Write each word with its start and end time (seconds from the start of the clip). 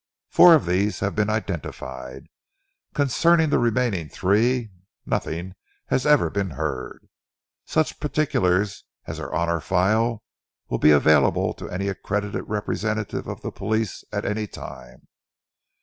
Four 0.31 0.55
of 0.55 0.65
these 0.65 1.01
have 1.01 1.13
been 1.13 1.29
identified. 1.29 2.25
Concerning 2.95 3.51
the 3.51 3.59
remaining 3.59 4.09
three 4.09 4.71
nothing 5.05 5.53
has 5.89 6.07
ever 6.07 6.31
been 6.31 6.49
heard. 6.49 7.07
Such 7.65 7.99
particulars 7.99 8.83
as 9.05 9.19
are 9.19 9.31
on 9.31 9.47
our 9.47 9.61
file 9.61 10.23
will 10.69 10.79
be 10.79 10.89
available 10.89 11.53
to 11.53 11.69
any 11.69 11.87
accredited 11.87 12.45
representative 12.49 13.27
of 13.27 13.43
the 13.43 13.51
police 13.51 14.03
at 14.11 14.25
any 14.25 14.47
time. 14.47 15.07